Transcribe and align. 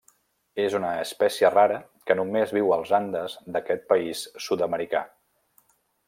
És 0.61 0.75
una 0.77 0.93
espècie 1.01 1.51
rara 1.55 1.75
que 2.09 2.17
només 2.19 2.53
viu 2.57 2.73
als 2.77 2.93
Andes 3.03 3.35
d'aquest 3.57 3.85
país 3.95 4.23
sud-americà. 4.47 5.03